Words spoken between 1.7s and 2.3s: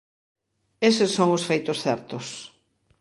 certos.